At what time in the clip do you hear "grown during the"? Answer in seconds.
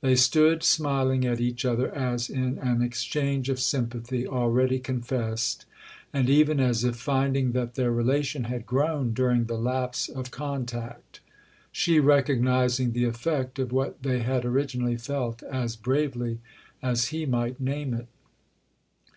8.66-9.56